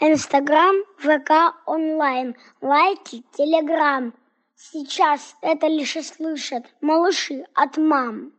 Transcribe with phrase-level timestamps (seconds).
[0.00, 4.14] Инстаграм, ВК онлайн, лайки, Телеграм.
[4.54, 8.32] Сейчас это лишь слышат малыши от мам.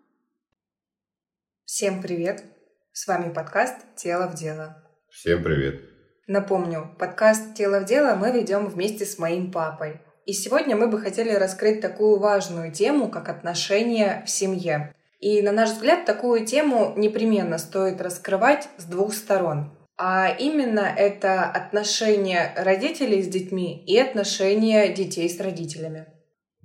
[1.66, 2.44] Всем привет!
[2.92, 4.84] С вами подкаст «Тело в дело».
[5.10, 5.82] Всем привет!
[6.28, 10.02] Напомню, подкаст «Тело в дело» мы ведем вместе с моим папой.
[10.26, 14.94] И сегодня мы бы хотели раскрыть такую важную тему, как отношения в семье.
[15.20, 19.77] И, на наш взгляд, такую тему непременно стоит раскрывать с двух сторон.
[19.98, 26.06] А именно это отношения родителей с детьми и отношения детей с родителями.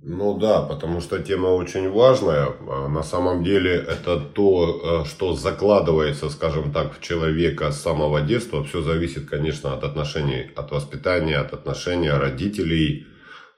[0.05, 2.49] Ну да, потому что тема очень важная.
[2.67, 8.21] А на самом деле это то, э, что закладывается, скажем так, в человека с самого
[8.21, 8.63] детства.
[8.65, 13.07] Все зависит, конечно, от отношений, от воспитания, от отношения родителей.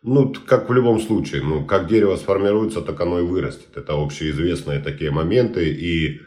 [0.03, 3.76] Ну, как в любом случае, ну, как дерево сформируется, так оно и вырастет.
[3.76, 5.67] Это общеизвестные такие моменты.
[5.67, 6.21] И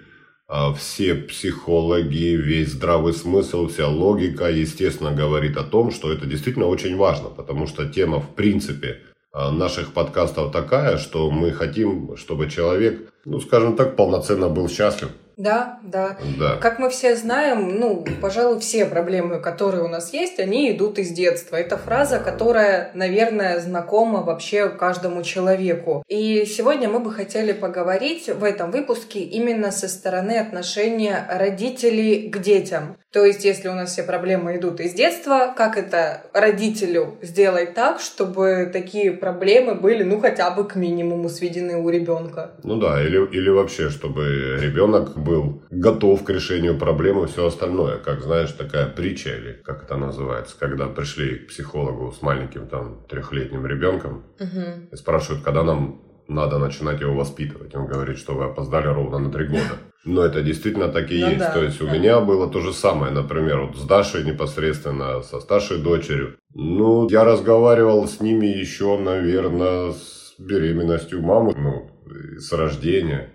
[0.79, 6.97] все психологи, весь здравый смысл, вся логика, естественно, говорит о том, что это действительно очень
[6.97, 13.13] важно, потому что тема, в принципе, а, наших подкастов такая, что мы хотим, чтобы человек,
[13.25, 15.11] ну, скажем так, полноценно был счастлив.
[15.39, 16.57] Да, да, да.
[16.57, 21.11] Как мы все знаем, ну, пожалуй, все проблемы, которые у нас есть, они идут из
[21.11, 21.55] детства.
[21.55, 26.03] Это фраза, которая, наверное, знакома вообще каждому человеку.
[26.09, 32.39] И сегодня мы бы хотели поговорить в этом выпуске именно со стороны отношения родителей к
[32.39, 32.97] детям.
[33.13, 38.01] То есть, если у нас все проблемы идут из детства, как это родителю сделать так,
[38.01, 42.51] чтобы такие проблемы были, ну, хотя бы к минимуму сведены у ребенка?
[42.65, 47.99] Ну да, или, или вообще, чтобы ребенок был готов к решению проблемы все остальное.
[47.99, 53.05] Как, знаешь, такая притча, или как это называется, когда пришли к психологу с маленьким там
[53.09, 54.89] трехлетним ребенком угу.
[54.91, 57.75] и спрашивают, когда нам надо начинать его воспитывать.
[57.75, 59.79] Он говорит, что вы опоздали ровно на три года.
[60.05, 61.39] Но это действительно так и ну, есть.
[61.39, 61.85] Да, то есть да.
[61.85, 66.37] у меня было то же самое, например, вот с Дашей непосредственно, со старшей дочерью.
[66.55, 71.91] Ну, я разговаривал с ними еще, наверное, с беременностью мамы, ну,
[72.39, 73.31] с рождения.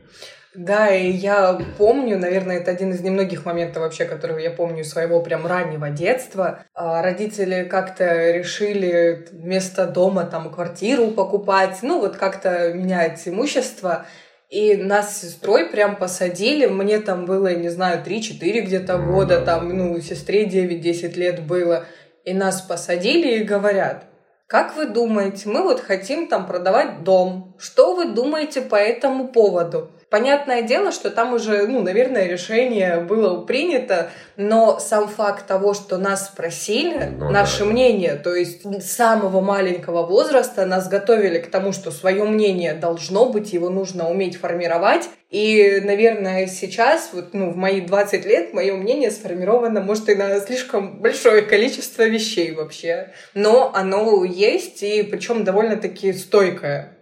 [0.55, 5.19] Да, и я помню, наверное, это один из немногих моментов вообще, которые я помню своего
[5.19, 6.63] прям раннего детства.
[6.75, 14.05] А, родители как-то решили вместо дома там квартиру покупать, ну вот как-то менять имущество.
[14.49, 19.75] И нас с сестрой прям посадили, мне там было, не знаю, 3-4 где-то года, там,
[19.75, 21.85] ну, сестре 9-10 лет было.
[22.23, 24.03] И нас посадили и говорят,
[24.45, 27.55] как вы думаете, мы вот хотим там продавать дом.
[27.57, 29.89] Что вы думаете по этому поводу?
[30.13, 35.97] Понятное дело, что там уже, ну, наверное, решение было принято, но сам факт того, что
[35.97, 37.65] нас спросили, ну, наше да.
[37.71, 43.25] мнение, то есть с самого маленького возраста нас готовили к тому, что свое мнение должно
[43.29, 45.09] быть, его нужно уметь формировать.
[45.31, 50.39] И, наверное, сейчас, вот, ну, в мои 20 лет, мое мнение сформировано, может, и на
[50.41, 53.13] слишком большое количество вещей вообще.
[53.33, 56.92] Но оно есть, и причем довольно-таки стойкое.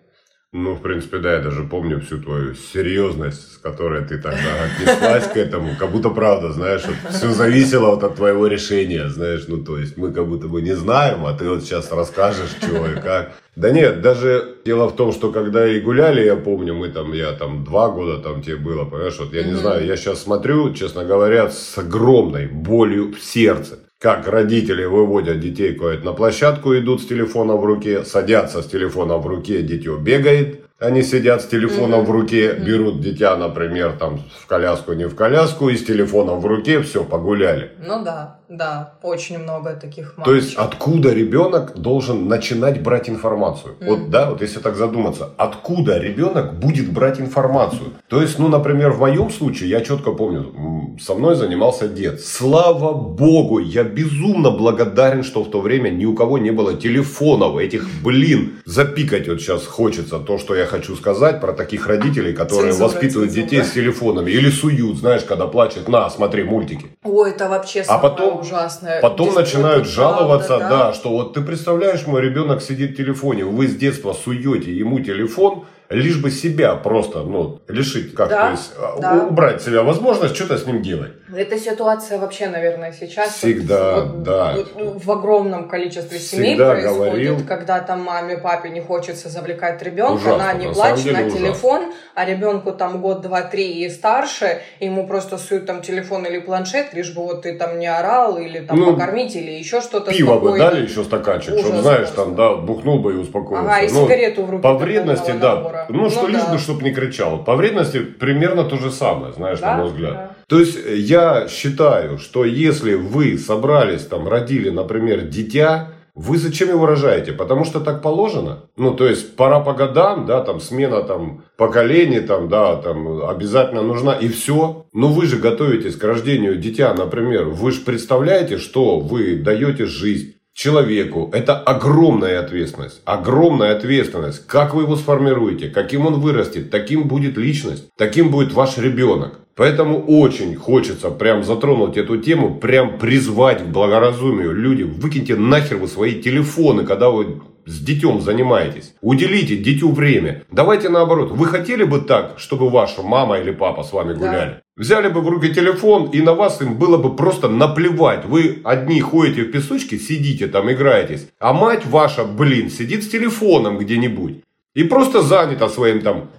[0.53, 5.25] Ну, в принципе, да, я даже помню всю твою серьезность, с которой ты тогда отнеслась
[5.27, 5.77] к этому.
[5.79, 9.95] Как будто правда, знаешь, вот все зависело вот от твоего решения, знаешь, ну, то есть
[9.95, 13.31] мы как будто бы не знаем, а ты вот сейчас расскажешь, чего и как.
[13.55, 17.31] Да нет, даже дело в том, что когда и гуляли, я помню, мы там, я
[17.31, 21.05] там два года там тебе было, понимаешь, вот я не знаю, я сейчас смотрю, честно
[21.05, 27.05] говоря, с огромной болью в сердце как родители выводят детей куда-то на площадку, идут с
[27.05, 32.05] телефоном в руке, садятся с телефоном в руке, дитё бегает, они сидят с телефоном mm-hmm.
[32.05, 36.47] в руке, берут дитя, например, там в коляску, не в коляску, и с телефоном в
[36.47, 37.73] руке, все, погуляли.
[37.85, 40.25] Ну да, да, очень много таких мамочек.
[40.25, 43.75] То есть, откуда ребенок должен начинать брать информацию?
[43.79, 43.87] Mm-hmm.
[43.87, 47.93] Вот, да, вот если так задуматься, откуда ребенок будет брать информацию?
[48.09, 52.19] То есть, ну, например, в моем случае, я четко помню, со мной занимался дед.
[52.19, 57.57] Слава богу, я безумно благодарен, что в то время ни у кого не было телефонов,
[57.57, 62.73] этих, блин, запикать вот сейчас хочется то, что я хочу сказать про таких родителей, которые
[62.73, 63.49] цензура, воспитывают цензура.
[63.49, 64.29] детей с телефонами.
[64.29, 66.87] Или суют, знаешь, когда плачет, на, смотри мультики.
[67.03, 69.01] Ой, это вообще а потом, ужасное.
[69.01, 70.87] Потом начинают жаловаться, правда, да?
[70.87, 74.99] да, что вот ты представляешь, мой ребенок сидит в телефоне, вы с детства суете ему
[74.99, 79.25] телефон, лишь бы себя просто, ну, лишить, как да, то есть, а, да.
[79.25, 81.11] убрать себя возможность что-то с ним делать.
[81.35, 86.97] Эта ситуация вообще, наверное, сейчас всегда, вот, да, вот, в огромном количестве семей всегда происходит,
[86.97, 91.81] говорил, когда там маме, папе не хочется завлекать ребенка, ужасно, она не плачет на телефон,
[91.81, 91.95] ужасно.
[92.15, 96.93] а ребенку там год, два, три и старше, ему просто суют там телефон или планшет,
[96.93, 100.11] лишь бы вот ты там не орал или там ну, покормить или еще что-то.
[100.11, 103.69] Пиво бы дали еще стаканчик, чтобы знаешь, там, да, бухнул бы и успокоился.
[103.69, 104.63] Ага, и ну, сигарету в руки.
[104.63, 105.80] По вредности, да.
[105.89, 106.51] Ну, ну, что ну, лишь да.
[106.51, 107.43] бы, чтобы не кричал.
[107.43, 110.13] По вредности примерно то же самое, знаешь, да, на мой взгляд.
[110.13, 110.35] Да.
[110.47, 116.85] То есть я считаю, что если вы собрались, там, родили, например, дитя, вы зачем его
[116.85, 117.31] рожаете?
[117.31, 118.63] Потому что так положено.
[118.75, 123.81] Ну, то есть, пора по годам, да, там, смена, там, поколений, там, да, там, обязательно
[123.81, 124.85] нужна, и все.
[124.93, 127.45] Но вы же готовитесь к рождению дитя, например.
[127.45, 131.29] Вы же представляете, что вы даете жизнь человеку.
[131.33, 133.01] Это огромная ответственность.
[133.05, 134.45] Огромная ответственность.
[134.47, 139.39] Как вы его сформируете, каким он вырастет, таким будет личность, таким будет ваш ребенок.
[139.55, 144.53] Поэтому очень хочется прям затронуть эту тему, прям призвать к благоразумию.
[144.53, 148.95] Люди, выкиньте нахер вы свои телефоны, когда вы с детем занимаетесь.
[149.01, 150.43] Уделите дитю время.
[150.51, 151.31] Давайте наоборот.
[151.31, 154.49] Вы хотели бы так, чтобы ваша мама или папа с вами гуляли?
[154.49, 154.61] Да.
[154.81, 158.25] Взяли бы в руки телефон, и на вас им было бы просто наплевать.
[158.25, 161.27] Вы одни ходите в песочке, сидите там, играетесь.
[161.37, 164.43] А мать ваша, блин, сидит с телефоном где-нибудь.
[164.73, 166.29] И просто занята своим там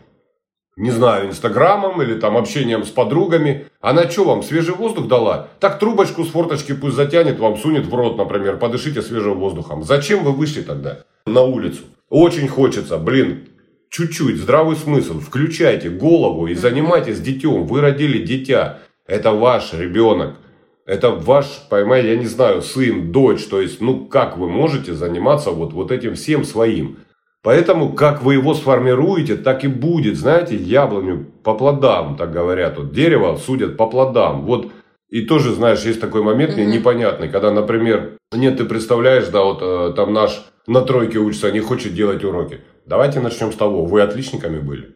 [0.77, 3.67] не знаю, инстаграмом или там общением с подругами.
[3.81, 5.49] Она что вам, свежий воздух дала?
[5.61, 9.85] Так трубочку с форточки пусть затянет, вам сунет в рот, например, подышите свежим воздухом.
[9.85, 11.83] Зачем вы вышли тогда на улицу?
[12.09, 13.47] Очень хочется, блин,
[13.93, 15.21] чуть-чуть, здравый смысл.
[15.21, 17.67] Включайте голову и занимайтесь детем.
[17.67, 18.81] Вы родили дитя.
[19.07, 20.37] Это ваш ребенок.
[20.85, 23.45] Это ваш, поймай, я не знаю, сын, дочь.
[23.45, 26.99] То есть, ну как вы можете заниматься вот, вот этим всем своим?
[27.43, 30.17] Поэтому, как вы его сформируете, так и будет.
[30.17, 32.79] Знаете, яблоню по плодам, так говорят.
[32.79, 34.45] Вот дерево судят по плодам.
[34.45, 34.73] Вот
[35.11, 39.59] и тоже, знаешь, есть такой момент мне непонятный, когда, например, нет, ты представляешь, да, вот
[39.61, 42.61] э, там наш на тройке учится, не хочет делать уроки.
[42.87, 44.95] Давайте начнем с того, вы отличниками были?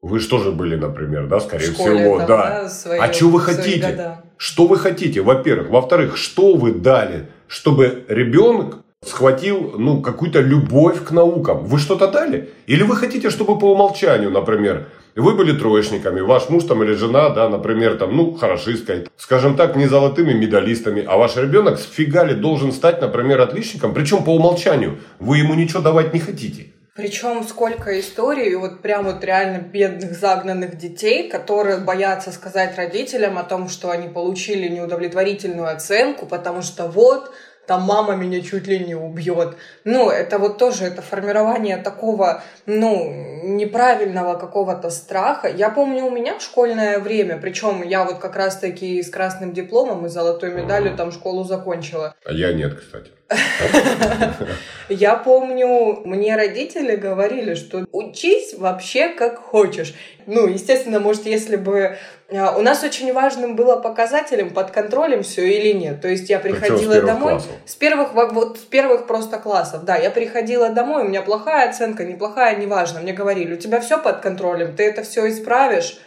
[0.00, 2.62] Вы что же были, например, да, скорее школе, всего, там, да.
[2.62, 4.18] да свои, а что вы хотите?
[4.36, 5.70] Что вы хотите, во-первых?
[5.70, 11.64] Во-вторых, что вы дали, чтобы ребенок схватил, ну, какую-то любовь к наукам.
[11.64, 12.50] Вы что-то дали?
[12.66, 17.30] Или вы хотите, чтобы по умолчанию, например, вы были троечниками, ваш муж там или жена,
[17.30, 22.34] да, например, там, ну, хорошисткой, скажем так, не золотыми медалистами, а ваш ребенок с фигали
[22.34, 24.98] должен стать, например, отличником, причем по умолчанию.
[25.18, 26.72] Вы ему ничего давать не хотите.
[26.98, 33.44] Причем сколько историй, вот прям вот реально бедных загнанных детей, которые боятся сказать родителям о
[33.44, 37.30] том, что они получили неудовлетворительную оценку, потому что вот
[37.68, 39.54] там мама меня чуть ли не убьет.
[39.84, 43.12] Ну, это вот тоже, это формирование такого, ну,
[43.44, 45.46] неправильного какого-то страха.
[45.46, 50.04] Я помню, у меня в школьное время, причем я вот как раз-таки с красным дипломом
[50.06, 52.16] и золотой медалью там школу закончила.
[52.24, 53.12] А я нет, кстати.
[54.88, 59.94] Я помню, мне родители говорили, что учись вообще как хочешь.
[60.26, 61.98] Ну, естественно, может, если бы...
[62.30, 66.00] А, у нас очень важным было показателем, под контролем все или нет.
[66.00, 67.32] То есть я приходила с домой...
[67.32, 67.50] Классов?
[67.66, 69.96] С первых, вот, с первых просто классов, да.
[69.96, 73.00] Я приходила домой, у меня плохая оценка, неплохая, неважно.
[73.00, 75.98] Мне говорили, у тебя все под контролем, ты это все исправишь?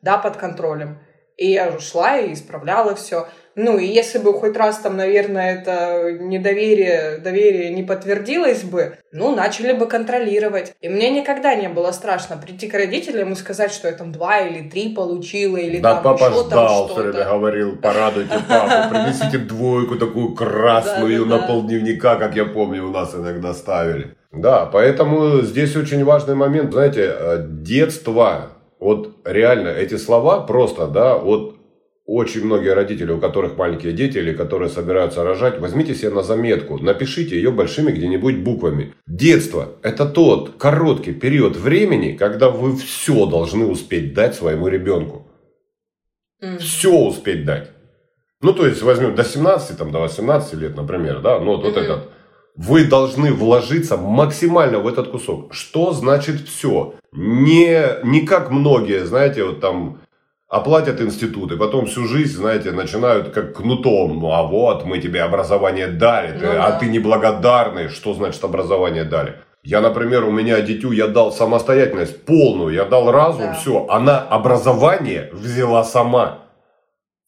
[0.00, 0.98] Да, под контролем.
[1.36, 3.26] И я шла и исправляла все.
[3.56, 9.34] Ну, и если бы хоть раз там, наверное, это недоверие, доверие не подтвердилось бы, ну,
[9.34, 10.74] начали бы контролировать.
[10.80, 14.38] И мне никогда не было страшно прийти к родителям и сказать, что я там два
[14.40, 17.10] или три получила, или да, там папа еще ждал, там что-то.
[17.10, 23.14] время говорил, порадуйте папу, принесите двойку такую красную на полдневника, как я помню, у нас
[23.14, 24.14] иногда ставили.
[24.32, 31.16] Да, поэтому здесь очень важный момент, знаете, э, детство, вот реально эти слова просто, да,
[31.16, 31.56] вот
[32.12, 36.76] очень многие родители, у которых маленькие дети или которые собираются рожать, возьмите себе на заметку,
[36.78, 38.94] напишите ее большими где-нибудь буквами.
[39.06, 45.28] Детство– это тот короткий период времени, когда вы все должны успеть дать своему ребенку.
[46.42, 46.58] Mm.
[46.58, 47.70] Все успеть дать.
[48.42, 51.68] Ну, то есть, возьмем до 17, там, до 18 лет, например, да, ну, вот, mm-hmm.
[51.68, 52.08] вот этот.
[52.56, 55.54] Вы должны вложиться максимально в этот кусок.
[55.54, 56.94] Что значит все?
[57.12, 60.00] Не, не как многие, знаете, вот там
[60.50, 64.18] оплатят институты, потом всю жизнь, знаете, начинают как кнутом.
[64.18, 67.88] Ну а вот, мы тебе образование дали, ты, ну, а ты неблагодарный.
[67.88, 69.36] Что значит образование дали?
[69.62, 73.52] Я, например, у меня дитю я дал самостоятельность полную, я дал разум, да.
[73.54, 73.86] все.
[73.88, 76.40] Она образование взяла сама.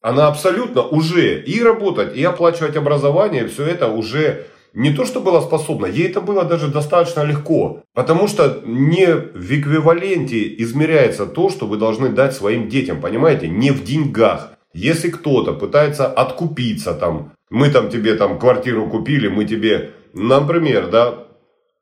[0.01, 5.43] Она абсолютно уже и работать, и оплачивать образование, все это уже не то, что была
[5.43, 7.83] способна, ей это было даже достаточно легко.
[7.95, 13.49] Потому что не в эквиваленте измеряется то, что вы должны дать своим детям, понимаете?
[13.49, 14.53] Не в деньгах.
[14.73, 21.25] Если кто-то пытается откупиться там, мы там тебе там квартиру купили, мы тебе, например, да,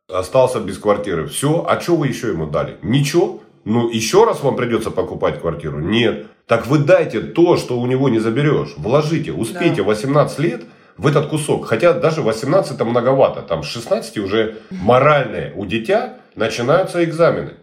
[0.08, 1.28] остался без квартиры.
[1.28, 2.78] Все, а что вы еще ему дали?
[2.82, 3.40] Ничего.
[3.64, 5.78] Ну, еще раз вам придется покупать квартиру?
[5.78, 6.26] Нет.
[6.46, 8.74] Так вы дайте то, что у него не заберешь.
[8.76, 9.84] Вложите, успейте да.
[9.84, 10.64] 18 лет–
[11.00, 11.66] в этот кусок.
[11.66, 13.40] Хотя даже 18 это многовато.
[13.40, 17.54] Там с 16 уже моральные у дитя начинаются экзамены.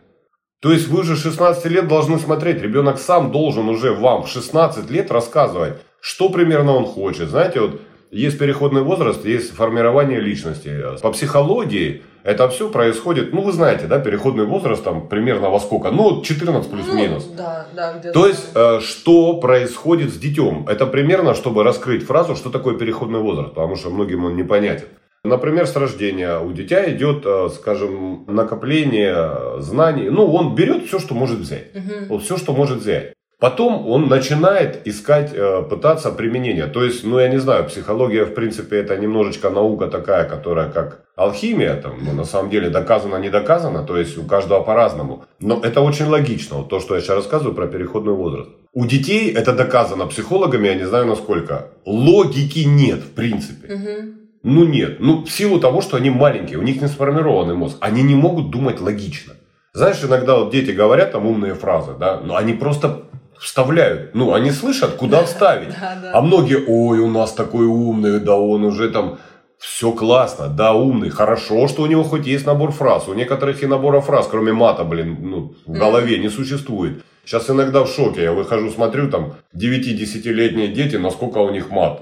[0.60, 2.62] То есть вы же 16 лет должны смотреть.
[2.64, 7.30] Ребенок сам должен уже вам в 16 лет рассказывать, что примерно он хочет.
[7.30, 10.72] Знаете, вот есть переходный возраст, есть формирование личности.
[11.04, 15.92] По психологии это все происходит, ну вы знаете, да, переходный возраст там примерно во сколько?
[15.92, 17.26] Ну, 14 плюс-минус.
[17.30, 18.20] Ну, да, да, где-то.
[18.20, 20.66] То есть, э, что происходит с детем?
[20.68, 24.88] Это примерно, чтобы раскрыть фразу, что такое переходный возраст, потому что многим он непонятен.
[25.24, 30.10] Например, с рождения у дитя идет, э, скажем, накопление знаний.
[30.10, 31.74] Ну, он берет все, что может взять.
[31.74, 32.08] Мгм.
[32.10, 33.14] Вот все, что может взять.
[33.40, 36.68] Потом он начинает искать, э, пытаться применение.
[36.68, 41.07] То есть, ну, я не знаю, психология, в принципе, это немножечко наука такая, которая как
[41.18, 45.26] алхимия, там, ну, на самом деле, доказано, не доказано, то есть, у каждого по-разному.
[45.40, 48.50] Но это очень логично, вот то, что я сейчас рассказываю про переходный возраст.
[48.74, 51.72] У детей это доказано психологами, я не знаю насколько.
[51.86, 53.76] Логики нет, в принципе.
[53.76, 54.14] Мгм.
[54.44, 58.04] Ну нет, ну в силу того, что они маленькие, у них не сформированный мозг, они
[58.04, 59.34] не могут думать логично.
[59.74, 63.02] Знаешь, иногда вот дети говорят там умные фразы, да, но они просто
[63.40, 65.70] вставляют, ну они слышат, куда вставить.
[65.82, 66.12] Да, да.
[66.14, 69.18] А многие, ой, у нас такой умный, да он уже там,
[69.60, 73.08] все классно, да, умный, хорошо, что у него хоть есть набор фраз.
[73.08, 77.04] У некоторых и набора фраз, кроме мата, блин, ну, в голове не существует.
[77.26, 82.02] Сейчас иногда в шоке, я выхожу, смотрю, там, 9-10-летние дети, насколько у них мат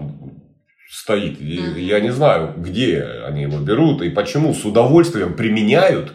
[0.91, 1.41] стоит.
[1.41, 1.55] И.
[1.77, 6.13] Я не знаю, где они его берут и почему с удовольствием применяют.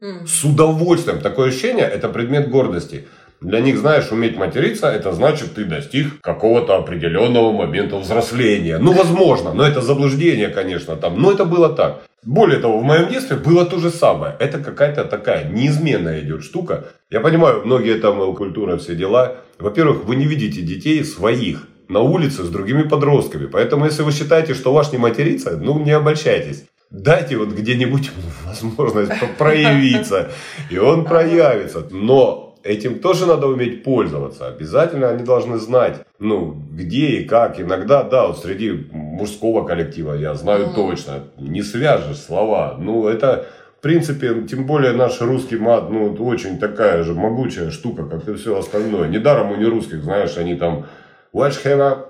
[0.00, 1.20] С удовольствием.
[1.20, 3.08] Такое ощущение, это предмет гордости.
[3.40, 8.78] Для них, знаешь, уметь материться, это значит, ты достиг какого-то определенного момента взросления.
[8.78, 11.20] Ну, возможно, но это заблуждение, конечно, там.
[11.20, 12.02] Но это было так.
[12.24, 14.34] Более того, в моем детстве было то же самое.
[14.40, 16.86] Это какая-то такая неизменная идет штука.
[17.10, 19.36] Я понимаю, многие там э, культура, все дела.
[19.58, 23.46] Во-первых, вы не видите детей своих на улице с другими подростками.
[23.46, 26.64] Поэтому, если вы считаете, что ваш не матерится, ну, не обольщайтесь.
[26.90, 28.10] Дайте вот где-нибудь
[28.44, 30.30] возможность проявиться,
[30.70, 31.86] и он проявится.
[31.90, 34.46] Но этим тоже надо уметь пользоваться.
[34.48, 37.58] Обязательно они должны знать, ну, где и как.
[37.60, 40.74] Иногда, да, вот среди мужского коллектива, я знаю Мгм.
[40.74, 42.76] точно, не свяжешь слова.
[42.78, 43.46] Ну, это,
[43.78, 48.34] в принципе, тем более наш русский мат, ну, очень такая же могучая штука, как и
[48.34, 49.08] все остальное.
[49.08, 50.84] Недаром у нерусских, знаешь, они там
[51.32, 52.04] Уэшхена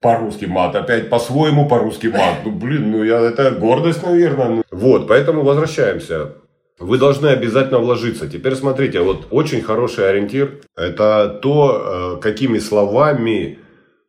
[0.00, 2.36] по-русски мат, опять по-своему по-русски мат.
[2.44, 4.48] Ну, блин, ну, я, это гордость, наверное.
[4.48, 6.34] Ну, Вот, поэтому возвращаемся.
[6.78, 8.28] Вы должны обязательно вложиться.
[8.28, 13.58] Теперь смотрите, вот очень хороший ориентир– это то, э, какими словами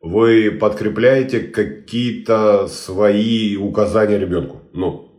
[0.00, 4.60] вы подкрепляете какие-то свои указания ребенку.
[4.72, 5.10] Ну,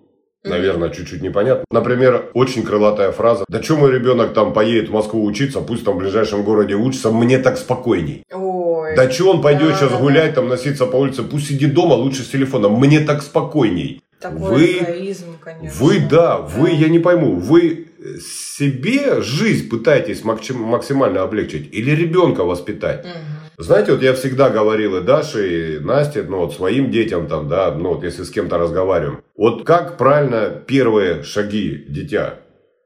[0.43, 1.65] Наверное, чуть-чуть непонятно.
[1.70, 3.46] Например, очень крылатая фраза.
[3.48, 7.12] Да что мой ребенок там поедет в Москву учиться, пусть там в ближайшем городе учится,
[7.12, 8.24] мне так спокойней.
[8.34, 8.96] Ой.
[8.96, 12.24] Да что он пойдет Да, сейчас гулять, там носиться по улице, пусть сидит дома, лучше
[12.24, 14.01] с телефоном, мне так спокойней.
[14.22, 15.86] Такой вы- эгоизм, конечно.
[15.86, 17.88] Вы, да, вы, я не пойму, вы
[18.20, 23.06] себе жизнь пытаетесь максим- максимально облегчить или ребенка воспитать?
[23.06, 23.13] Мгм.
[23.58, 27.72] Знаете, вот я всегда говорил и Даше, и Насте, ну вот своим детям там, да,
[27.75, 29.22] ну вот если с кем-то разговариваем.
[29.36, 32.36] Вот как правильно первые шаги дитя?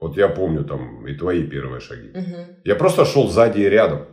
[0.01, 2.09] Вот я помню там и твои первые шаги.
[2.13, 2.57] Мгм.
[2.65, 4.05] Я просто шел сзади и рядом.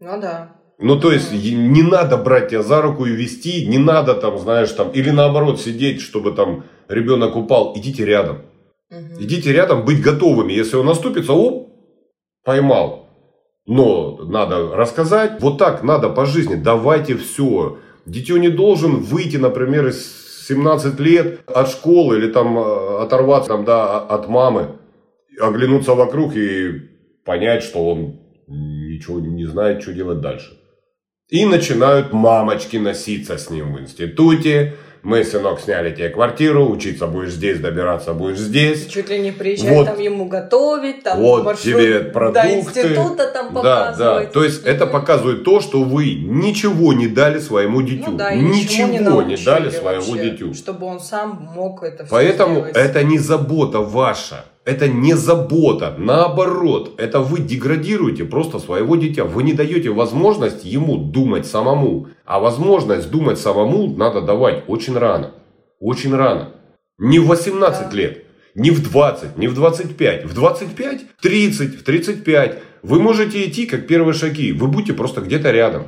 [0.00, 0.56] Ну да.
[0.82, 4.72] Ну, то есть, не надо брать тебя за руку и вести, не надо там, знаешь,
[4.72, 8.38] там, или наоборот сидеть, чтобы там ребенок упал, идите рядом.
[8.90, 9.20] Мгм.
[9.20, 10.52] Идите рядом, быть готовыми.
[10.52, 11.70] Если он наступится, оп,
[12.44, 13.08] поймал.
[13.64, 17.78] Но надо рассказать, вот так надо по жизни, давайте все.
[18.04, 23.64] Дитё не должен выйти, например, из 17 лет от школы или там э, оторваться там,
[23.64, 24.72] да, от мамы,
[25.40, 26.72] оглянуться вокруг и
[27.24, 30.58] понять, что он ничего не знает, что делать дальше.
[31.30, 34.74] И начинают мамочки носиться с ним в институте.
[35.02, 38.86] Мы, сынок, сняли тебе квартиру, учиться будешь здесь, добираться будешь здесь.
[38.86, 39.86] Чуть ли не приезжать Вот.
[39.86, 42.54] там ему готовить, там Вот маршрут тебе до продукты.
[42.60, 43.86] института там Да, да.
[43.86, 44.32] показывать.
[44.32, 48.12] То есть это показывает то, что вы ничего не дали своему дитю.
[48.12, 50.54] Ну да, ничего не, научили дали своему вообще, дитю.
[50.54, 52.76] Чтобы он сам мог это все Поэтому сделать.
[52.76, 54.44] это не забота ваша.
[54.64, 55.94] Это не забота.
[55.98, 59.24] Наоборот, это вы деградируете просто своего дитя.
[59.24, 62.08] Вы не даете возможность ему думать самому.
[62.24, 65.32] А возможность думать самому надо давать очень рано.
[65.80, 66.50] Очень рано.
[66.98, 67.96] Не в 18 Да.
[67.96, 68.24] лет.
[68.54, 70.26] Не в 20, не в 25.
[70.26, 72.58] В 25, в 30, в 35.
[72.82, 74.52] Вы можете идти как первые шаги.
[74.52, 75.84] Вы будете просто где-то рядом.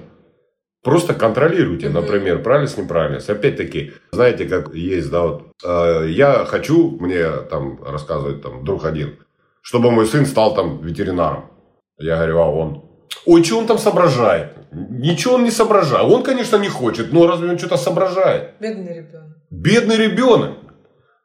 [0.84, 3.30] Просто контролируйте, например, правильность, неправильность.
[3.30, 9.16] Опять-таки, знаете, как есть, да, вот, э, я хочу, мне там рассказывает там друг один,
[9.62, 11.46] чтобы мой сын стал там ветеринаром.
[11.98, 12.84] Я говорю, а он?
[13.24, 14.52] Ой, что он там соображает?
[14.72, 16.04] Ничего он не соображает.
[16.04, 18.50] Он, конечно, не хочет, но разве он что-то соображает?
[18.60, 19.36] Бедный ребенок.
[19.50, 20.50] Бедный ребенок.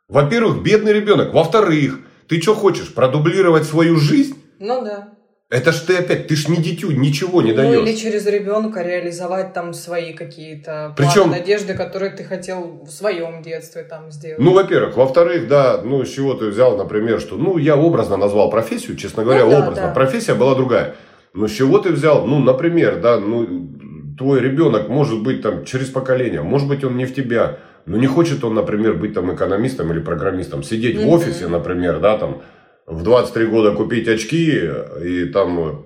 [0.07, 1.33] Во-первых, бедный ребенок.
[1.33, 1.99] Во-вторых,
[2.29, 4.41] ты что хочешь, продублировать свою жизнь?
[4.59, 5.09] Ну да.
[5.51, 7.75] Это ж ты опять, ты ж не дитю, ничего не даешь.
[7.75, 12.91] Ну или через ребенка реализовать там свои какие-то Причем- планы, надежды, которые ты хотел в
[12.91, 14.37] своем детстве там сделать.
[14.39, 14.95] Ну, во-первых.
[14.95, 19.23] Во-вторых, да, ну, с чего ты взял, например, что, ну, я образно назвал профессию, честно
[19.23, 19.87] говоря, Ну да, образно.
[19.87, 19.93] да.
[19.93, 20.93] Профессия была другая.
[21.33, 23.71] Но с чего ты взял, ну, например, да, ну,
[24.19, 28.05] твой ребенок может быть там через поколение, может быть, он не в тебя, но не
[28.05, 31.09] хочет он, например, быть там экономистом или программистом, сидеть в Мгм.
[31.09, 32.43] офисе, например, да, там,
[32.89, 34.61] в 23 года купить очки
[35.03, 35.85] и там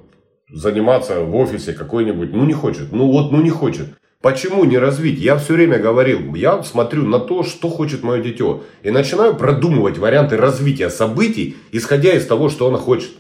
[0.52, 3.88] заниматься в офисе какой-нибудь, ну, не хочет, ну, вот, ну, не хочет.
[4.22, 5.20] Почему не развить?
[5.20, 8.64] Я все время говорил, я смотрю на то, что хочет мое дитё.
[8.82, 13.12] И начинаю продумывать варианты развития событий, исходя из того, что оно хочет.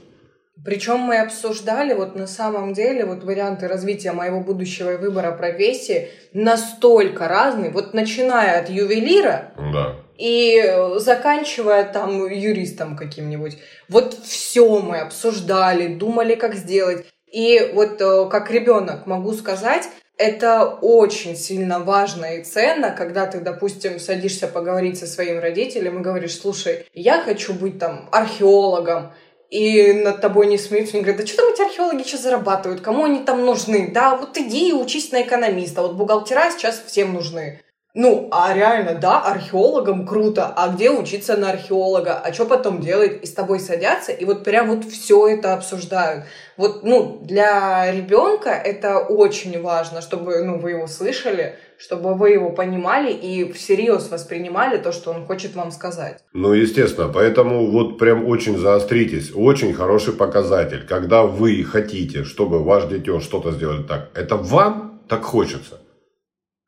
[0.64, 6.08] Причем мы обсуждали вот на самом деле вот варианты развития моего будущего и выбора профессии
[6.34, 9.96] настолько разные, вот начиная от ювелира Да.
[10.18, 13.58] И э, заканчивая там юристом каким-нибудь.
[13.90, 17.06] Вот все мы обсуждали, думали, как сделать.
[17.32, 23.40] И вот э, как ребенок могу сказать, это очень сильно важно и ценно, когда ты,
[23.40, 29.12] допустим, садишься поговорить со своим родителем и говоришь, слушай, я хочу быть там археологом,
[29.50, 33.06] и над тобой не смеются, не говорят, да что там эти археологи сейчас зарабатывают, кому
[33.06, 33.92] они там нужны?
[33.92, 37.62] Да, вот иди и учись на экономиста, вот бухгалтера сейчас всем нужны.
[37.96, 43.20] Ну, а реально, да, археологам круто, а где учиться на археолога, а что потом делать?
[43.22, 46.24] И с тобой садятся, и вот прям вот все это обсуждают.
[46.58, 52.50] Вот, ну, для ребенка это очень важно, чтобы, ну, вы его слышали, чтобы вы его
[52.50, 56.18] понимали и всерьез воспринимали то, что он хочет вам сказать.
[56.34, 59.32] Ну, естественно, поэтому вот прям очень заостритесь.
[59.36, 60.84] Очень хороший показатель.
[60.88, 65.83] Когда вы хотите, чтобы ваш дитё что-то сделали так, это вам так хочется.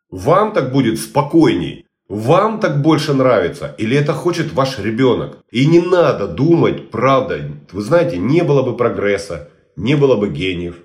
[0.10, 1.86] Вам так будет спокойней.
[2.08, 3.74] Вам так больше нравится.
[3.80, 5.40] Или это хочет ваш ребенок.
[5.52, 7.40] И не надо думать, правда,
[7.72, 10.76] вы знаете, не было бы прогресса, не было бы гениев,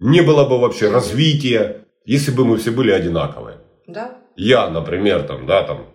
[0.00, 3.58] не было бы вообще развития, если бы мы все были одинаковые.
[3.86, 4.18] Да?
[4.36, 5.86] Я, например, там, да, там,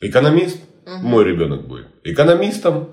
[0.00, 1.06] экономист, Мгм.
[1.06, 2.88] мой ребенок будет экономистом,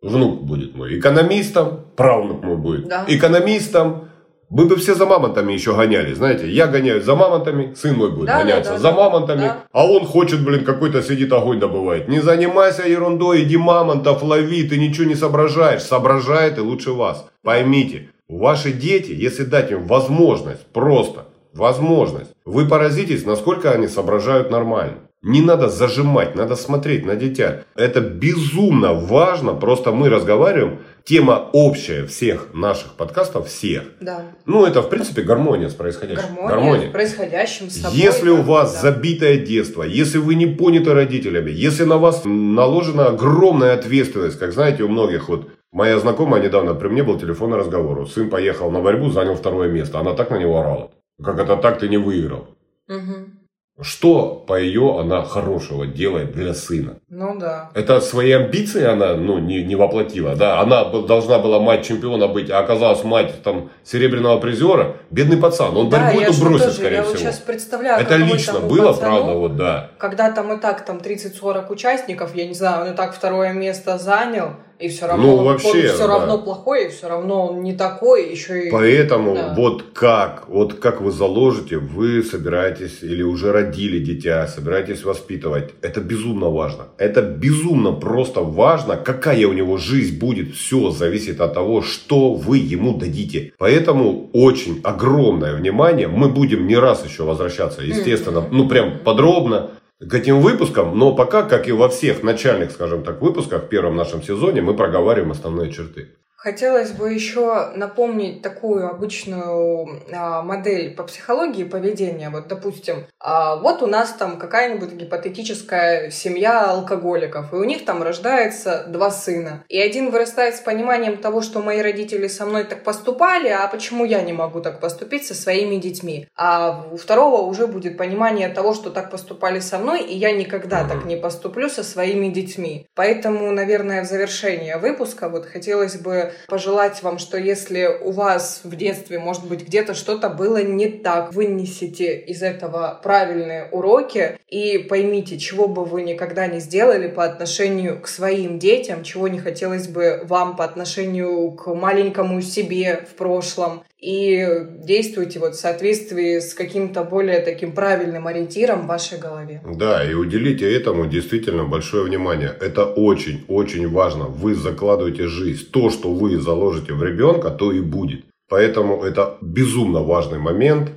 [0.00, 3.04] внук будет мой экономистом, правнук мой будет Да.
[3.08, 4.08] экономистом.
[4.52, 8.26] Мы бы все за мамонтами еще гоняли, знаете, я гоняюсь за мамонтами, сын мой будет
[8.26, 8.92] Да, да, гоняться да, за да.
[8.92, 9.64] мамонтами, Да.
[9.72, 12.06] а он хочет, блин, какой-то сидит огонь добывает.
[12.06, 17.24] Не занимайся ерундой, иди мамонтов лови, ты ничего не соображаешь, соображает и лучше вас.
[17.42, 24.98] Поймите, ваши дети, если дать им возможность, просто возможность, вы поразитесь, насколько они соображают нормально.
[25.22, 27.62] Не надо зажимать, надо смотреть на дитя.
[27.76, 33.84] Это безумно важно, просто мы разговариваем, тема общая всех наших подкастов, всех.
[34.00, 34.22] Да.
[34.46, 36.34] Ну, это, в принципе, гармония с происходящим.
[36.44, 37.96] Гармония, с происходящим с тобой.
[37.96, 38.80] Если у вас да.
[38.80, 44.82] забитое детство, если вы не поняты родителями, если на вас наложена огромная ответственность, как знаете,
[44.82, 48.06] у многих вот Моя знакомая недавно при мне был телефонный разговор.
[48.06, 50.00] Сын поехал на борьбу, занял второе место.
[50.00, 50.90] Она так на него орала.
[51.24, 52.46] Как это так ты не выиграл?
[52.88, 53.41] Мгм.
[53.80, 56.98] Что по ее она хорошего делает для сына?
[57.08, 57.70] Ну да.
[57.74, 60.36] Это свои амбиции она ну, не, не воплотила.
[60.36, 60.60] Да?
[60.60, 64.96] Она должна была мать чемпиона быть, а оказалась мать там, серебряного призера.
[65.10, 65.74] Бедный пацан.
[65.74, 67.12] Он да, борьбу эту бросит, тоже, скорее я всего.
[67.12, 69.90] вот сейчас представляю, Это лично было, пацану, правда, вот да.
[69.98, 73.96] Когда там и так там 30-40 участников, я не знаю, он и так второе место
[73.96, 76.06] занял, и все равно Ну, вообще, он все да.
[76.06, 78.70] равно плохой, и все равно он не такой, еще и...
[78.70, 79.54] Поэтому Да.
[79.56, 85.70] вот как, вот как вы заложите, вы собираетесь или уже родили дитя, собираетесь воспитывать.
[85.82, 86.84] Это безумно важно.
[86.98, 90.54] Это безумно просто важно, какая у него жизнь будет.
[90.54, 93.52] Все зависит от того, что вы ему дадите.
[93.58, 96.08] Поэтому очень огромное внимание.
[96.08, 98.56] Мы будем не раз еще возвращаться, естественно, Мгм.
[98.56, 99.70] ну прям подробно
[100.08, 103.96] к этим выпускам, но пока, как и во всех начальных, скажем так, выпусках в первом
[103.96, 106.08] нашем сезоне, мы проговариваем основные черты.
[106.42, 112.30] Хотелось бы еще напомнить такую обычную а, модель по психологии поведения.
[112.30, 118.02] Вот, допустим, а, вот у нас там какая-нибудь гипотетическая семья алкоголиков, и у них там
[118.02, 119.62] рождается два сына.
[119.68, 124.04] И один вырастает с пониманием того, что мои родители со мной так поступали, а почему
[124.04, 126.26] я не могу так поступить со своими детьми?
[126.34, 130.82] А у второго уже будет понимание того, что так поступали со мной, и я никогда
[130.88, 132.88] так не поступлю со своими детьми.
[132.96, 138.74] Поэтому, наверное, в завершение выпуска вот хотелось бы пожелать вам, что если у вас в
[138.76, 145.38] детстве, может быть, где-то что-то было не так, вынесите из этого правильные уроки и поймите,
[145.38, 150.22] чего бы вы никогда не сделали по отношению к своим детям, чего не хотелось бы
[150.24, 153.82] вам по отношению к маленькому себе в прошлом.
[154.02, 154.44] И
[154.84, 159.62] действуйте вот в соответствии с каким-то более таким правильным ориентиром в вашей голове.
[159.64, 162.52] Да, и уделите этому действительно большое внимание.
[162.60, 164.24] Это очень-очень важно.
[164.24, 165.68] Вы закладываете жизнь.
[165.70, 168.24] То, что вы заложите в ребенка, то и будет.
[168.48, 170.90] Поэтому это безумно важный момент.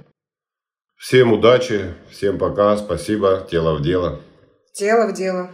[0.98, 4.20] Всем удачи, всем пока, спасибо, тело в дело.
[4.74, 5.50] Тело в дело.